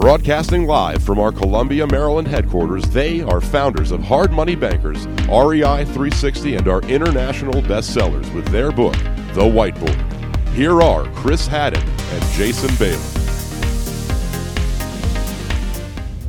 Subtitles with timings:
[0.00, 5.84] Broadcasting live from our Columbia, Maryland headquarters, they are founders of Hard Money Bankers, REI
[5.84, 8.94] 360, and are international bestsellers with their book,
[9.34, 10.48] The Whiteboard.
[10.54, 12.96] Here are Chris Haddon and Jason Bailey.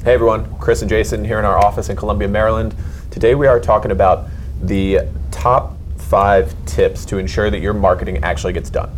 [0.04, 2.76] Hey everyone, Chris and Jason here in our office in Columbia, Maryland.
[3.10, 4.28] Today we are talking about
[4.62, 8.92] the top five tips to ensure that your marketing actually gets done.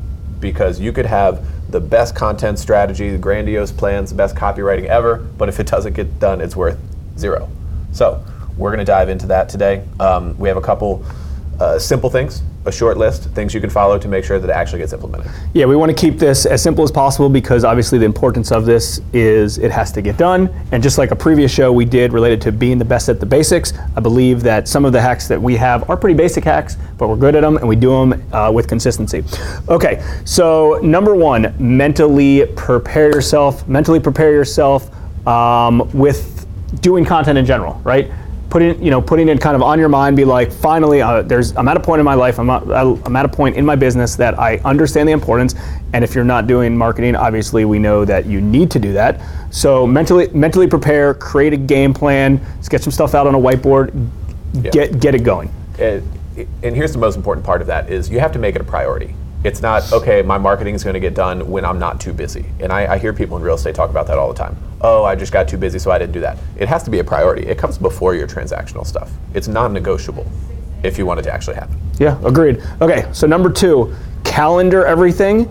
[0.43, 5.15] Because you could have the best content strategy, the grandiose plans, the best copywriting ever,
[5.37, 6.77] but if it doesn't get done, it's worth
[7.17, 7.49] zero.
[7.93, 8.21] So
[8.57, 9.85] we're going to dive into that today.
[10.01, 11.05] Um, we have a couple
[11.59, 14.53] uh, simple things, a short list, things you can follow to make sure that it
[14.53, 15.29] actually gets implemented.
[15.53, 18.65] Yeah, we want to keep this as simple as possible because obviously the importance of
[18.65, 20.49] this is it has to get done.
[20.71, 23.25] And just like a previous show we did related to being the best at the
[23.25, 26.77] basics, I believe that some of the hacks that we have are pretty basic hacks,
[26.97, 29.23] but we're good at them and we do them uh, with consistency.
[29.69, 33.67] Okay, so number one, mentally prepare yourself.
[33.67, 34.89] Mentally prepare yourself
[35.27, 36.47] um, with
[36.81, 38.11] doing content in general, right?
[38.53, 41.57] Putting you know putting it kind of on your mind be like finally uh, there's
[41.57, 43.75] i'm at a point in my life I'm, at, I'm at a point in my
[43.75, 45.55] business that i understand the importance
[45.93, 49.21] and if you're not doing marketing obviously we know that you need to do that.
[49.49, 53.89] So mentally mentally prepare create a game plan sketch some stuff out on a whiteboard
[54.53, 54.69] yeah.
[54.69, 55.51] get get it going.
[55.79, 56.03] And,
[56.61, 58.63] and here's the most important part of that is you have to make it a
[58.63, 59.15] priority.
[59.43, 62.45] It's not okay my marketing is going to get done when i'm not too busy.
[62.59, 65.03] And I, I, hear people in real estate talk about that all the time oh
[65.03, 67.03] i just got too busy so i didn't do that it has to be a
[67.03, 70.29] priority it comes before your transactional stuff it's non-negotiable
[70.83, 75.49] if you want it to actually happen yeah agreed okay so number two calendar everything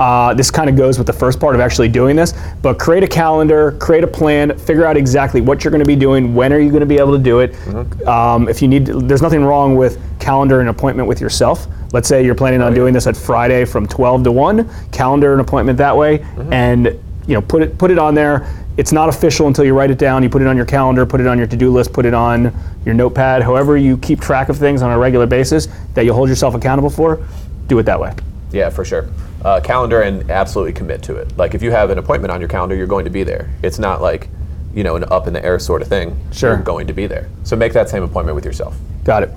[0.00, 3.04] uh, this kind of goes with the first part of actually doing this, but create
[3.04, 6.52] a calendar, create a plan, figure out exactly what you're going to be doing, when
[6.52, 7.52] are you going to be able to do it.
[7.52, 8.08] Mm-hmm.
[8.08, 11.68] Um, if you need, there's nothing wrong with calendar an appointment with yourself.
[11.92, 15.40] Let's say you're planning on doing this at Friday from 12 to 1, calendar an
[15.40, 16.52] appointment that way, mm-hmm.
[16.52, 16.86] and
[17.28, 18.48] you know put it put it on there.
[18.76, 20.22] It's not official until you write it down.
[20.22, 22.54] You put it on your calendar, put it on your to-do list, put it on
[22.86, 23.42] your notepad.
[23.42, 26.88] However you keep track of things on a regular basis that you hold yourself accountable
[26.88, 27.26] for,
[27.66, 28.14] do it that way.
[28.50, 29.08] Yeah, for sure.
[29.44, 31.36] Uh, calendar and absolutely commit to it.
[31.36, 33.50] Like if you have an appointment on your calendar, you're going to be there.
[33.62, 34.28] It's not like
[34.74, 36.18] you know an up in the air sort of thing.
[36.32, 36.54] Sure.
[36.54, 37.28] You're going to be there.
[37.44, 38.76] So make that same appointment with yourself.
[39.04, 39.30] Got it.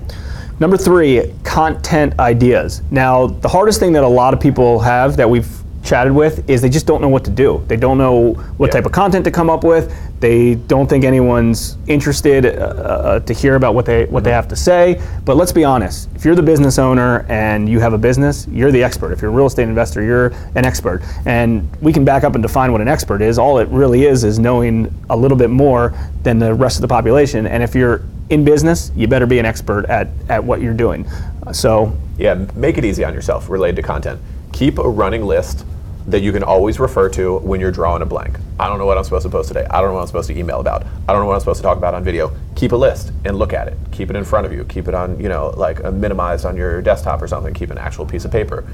[0.58, 2.80] Number three, content ideas.
[2.90, 5.55] Now, the hardest thing that a lot of people have that we've
[5.86, 7.64] chatted with is they just don't know what to do.
[7.68, 8.72] They don't know what yeah.
[8.72, 9.94] type of content to come up with.
[10.20, 14.24] They don't think anyone's interested uh, uh, to hear about what they what mm-hmm.
[14.24, 15.00] they have to say.
[15.24, 16.08] But let's be honest.
[16.14, 19.12] If you're the business owner and you have a business, you're the expert.
[19.12, 21.02] If you're a real estate investor, you're an expert.
[21.26, 23.38] And we can back up and define what an expert is.
[23.38, 26.88] All it really is is knowing a little bit more than the rest of the
[26.88, 27.46] population.
[27.46, 31.06] And if you're in business, you better be an expert at, at what you're doing.
[31.52, 34.20] So, yeah, make it easy on yourself related to content.
[34.52, 35.64] Keep a running list
[36.08, 38.38] that you can always refer to when you're drawing a blank.
[38.60, 39.66] I don't know what I'm supposed to post today.
[39.68, 40.84] I don't know what I'm supposed to email about.
[41.08, 42.34] I don't know what I'm supposed to talk about on video.
[42.54, 43.76] Keep a list and look at it.
[43.90, 44.64] Keep it in front of you.
[44.64, 47.52] Keep it on, you know, like uh, minimized on your desktop or something.
[47.54, 48.64] Keep an actual piece of paper.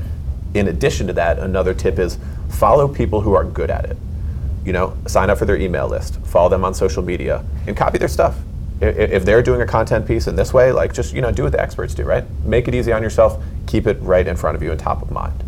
[0.54, 2.18] In addition to that, another tip is
[2.50, 3.96] follow people who are good at it.
[4.64, 7.98] You know, sign up for their email list, follow them on social media, and copy
[7.98, 8.36] their stuff
[8.82, 11.52] if they're doing a content piece in this way, like just you know do what
[11.52, 12.24] the experts do, right?
[12.44, 13.42] Make it easy on yourself.
[13.66, 15.44] Keep it right in front of you and top of mind.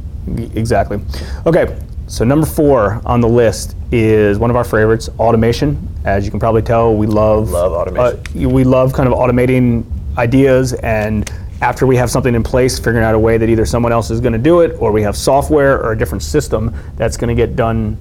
[0.54, 1.00] Exactly.
[1.46, 1.78] Okay.
[2.06, 5.88] So number four on the list is one of our favorites, automation.
[6.04, 8.46] As you can probably tell, we love love automation.
[8.46, 9.84] Uh, we love kind of automating
[10.18, 11.30] ideas and
[11.62, 14.20] after we have something in place, figuring out a way that either someone else is
[14.20, 17.34] going to do it, or we have software or a different system that's going to
[17.34, 17.96] get done,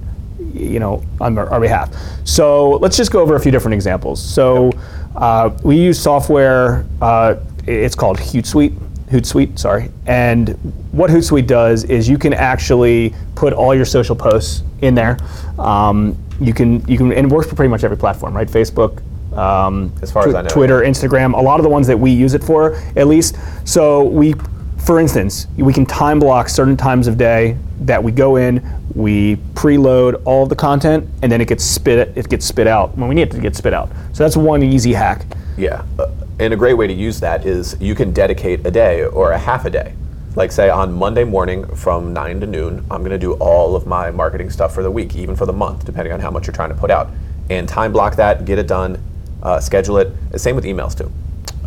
[0.52, 1.94] you know, on our, our, behalf.
[2.24, 4.22] So let's just go over a few different examples.
[4.22, 4.70] So.
[5.16, 6.84] Uh, we use software.
[7.00, 7.36] Uh,
[7.66, 8.76] it's called Hootsuite.
[9.08, 9.90] Hootsuite, sorry.
[10.06, 10.48] And
[10.92, 15.18] what Hootsuite does is you can actually put all your social posts in there.
[15.58, 18.48] Um, you can you can and it works for pretty much every platform, right?
[18.48, 19.02] Facebook,
[19.36, 20.90] um, as far tw- as I know, Twitter, yeah.
[20.90, 23.36] Instagram, a lot of the ones that we use it for, at least.
[23.64, 24.34] So we,
[24.78, 28.62] for instance, we can time block certain times of day that we go in,
[28.94, 32.96] we preload all of the content, and then it gets spit it gets spit out
[32.96, 33.90] when we need it to get spit out.
[34.12, 35.26] So that's one easy hack.
[35.56, 36.10] Yeah, uh,
[36.40, 39.38] and a great way to use that is you can dedicate a day or a
[39.38, 39.94] half a day.
[40.34, 43.86] Like say on Monday morning from nine to noon, I'm going to do all of
[43.86, 46.54] my marketing stuff for the week, even for the month, depending on how much you're
[46.54, 47.10] trying to put out.
[47.50, 49.00] And time block that, get it done,
[49.44, 50.12] uh, schedule it.
[50.36, 51.12] Same with emails too.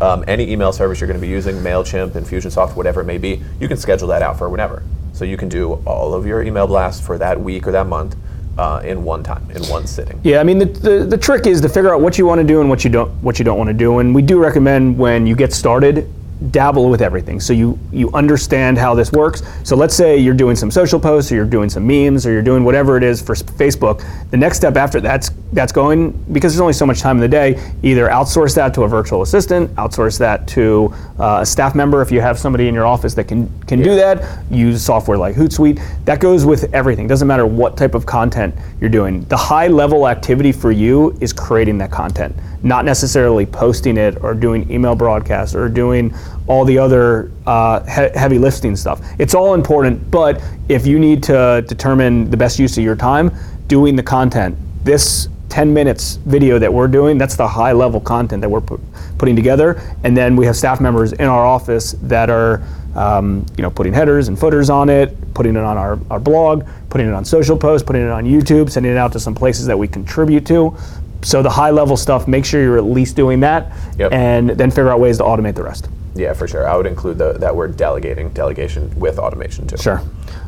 [0.02, 3.42] Um, any email service you're going to be using, Mailchimp, Infusionsoft, whatever it may be,
[3.58, 4.82] you can schedule that out for whenever.
[5.14, 8.16] So you can do all of your email blasts for that week or that month
[8.58, 10.20] uh, in one time, in one sitting.
[10.24, 12.46] Yeah, I mean the, the, the trick is to figure out what you want to
[12.46, 14.00] do and what you don't what you don't want to do.
[14.00, 16.12] And we do recommend when you get started,
[16.50, 17.38] dabble with everything.
[17.38, 19.42] So you you understand how this works.
[19.62, 22.42] So let's say you're doing some social posts or you're doing some memes or you're
[22.42, 24.04] doing whatever it is for Facebook.
[24.30, 27.28] The next step after that's that's going because there's only so much time in the
[27.28, 27.72] day.
[27.82, 32.10] Either outsource that to a virtual assistant, outsource that to uh, a staff member if
[32.10, 34.42] you have somebody in your office that can can do that.
[34.50, 35.80] Use software like Hootsuite.
[36.04, 37.06] That goes with everything.
[37.08, 39.24] Doesn't matter what type of content you're doing.
[39.24, 44.34] The high level activity for you is creating that content, not necessarily posting it or
[44.34, 46.14] doing email broadcasts or doing
[46.46, 49.00] all the other uh, he- heavy lifting stuff.
[49.18, 53.30] It's all important, but if you need to determine the best use of your time,
[53.66, 58.40] doing the content, this 10 minutes video that we're doing, that's the high level content
[58.42, 58.80] that we're pu-
[59.18, 59.80] putting together.
[60.04, 62.62] And then we have staff members in our office that are,
[62.94, 66.66] um, you know, putting headers and footers on it, putting it on our, our blog,
[66.90, 69.66] putting it on social posts, putting it on YouTube, sending it out to some places
[69.66, 70.76] that we contribute to.
[71.22, 74.12] So the high level stuff, make sure you're at least doing that, Yep.
[74.12, 75.88] and then figure out ways to automate the rest.
[76.14, 76.68] Yeah, for sure.
[76.68, 79.76] I would include the, that word delegating, delegation with automation too.
[79.76, 80.00] Sure.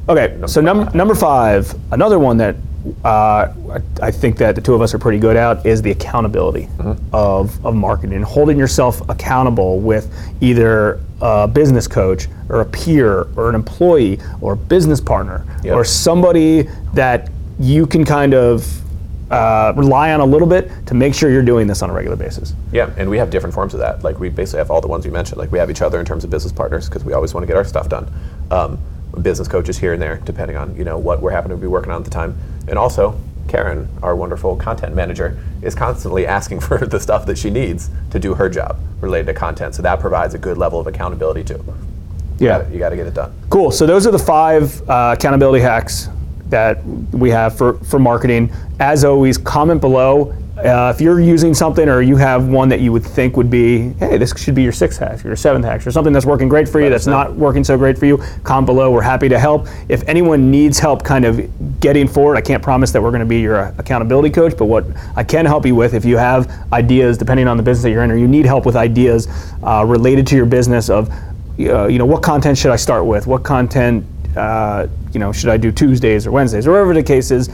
[0.08, 2.56] Okay, so num- number five, another one that
[3.04, 5.90] uh, I I think that the two of us are pretty good at is the
[5.90, 6.68] accountability
[7.12, 10.10] of, of marketing, holding yourself accountable with
[10.40, 15.74] either a business coach or a peer or an employee or a business partner Yep.
[15.74, 16.62] or somebody
[16.94, 17.28] that
[17.58, 18.66] you can kind of
[19.30, 22.16] uh, rely on a little bit to make sure you're doing this on a regular
[22.16, 22.54] basis.
[22.72, 24.02] Yeah, and we have different forms of that.
[24.02, 25.38] Like we basically have all the ones you mentioned.
[25.38, 27.46] Like we have each other in terms of business partners because we always want to
[27.46, 28.10] get our stuff done.
[28.50, 28.78] Um,
[29.22, 31.92] business coaches here and there, depending on you know what we're happening to be working
[31.92, 32.36] on at the time.
[32.68, 33.18] And also,
[33.48, 38.18] Karen, our wonderful content manager, is constantly asking for the stuff that she needs to
[38.18, 39.74] do her job related to content.
[39.74, 41.64] So that provides a good level of accountability too.
[42.38, 42.66] Yeah.
[42.68, 43.34] you got to get it done.
[43.50, 43.70] Cool.
[43.70, 46.08] So those are the five uh, accountability hacks
[46.48, 48.52] that we have for, for marketing.
[48.80, 50.34] As always, comment below.
[50.64, 53.94] Uh, if you're using something or you have one that you would think would be,
[53.94, 56.50] hey, this should be your sixth hack, or your seventh hack, or something that's working
[56.50, 58.90] great for you that's not working so great for you, comment below.
[58.90, 59.68] We're happy to help.
[59.88, 63.26] If anyone needs help kind of getting forward, I can't promise that we're going to
[63.26, 64.84] be your accountability coach, but what
[65.16, 68.04] I can help you with, if you have ideas, depending on the business that you're
[68.04, 69.28] in, or you need help with ideas
[69.62, 71.10] uh, related to your business of,
[71.58, 73.26] uh, you know, what content should I start with?
[73.26, 74.04] What content,
[74.36, 77.48] uh, you know, should I do Tuesdays or Wednesdays or whatever the case is?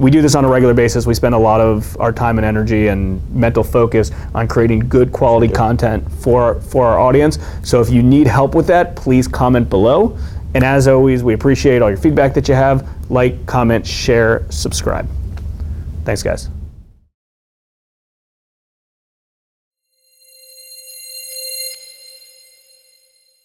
[0.00, 1.06] We do this on a regular basis.
[1.06, 5.12] We spend a lot of our time and energy and mental focus on creating good
[5.12, 7.38] quality content for for our audience.
[7.62, 10.16] So if you need help with that, please comment below.
[10.54, 12.88] And as always, we appreciate all your feedback that you have.
[13.10, 15.06] Like, comment, share, subscribe.
[16.04, 16.48] Thanks, guys.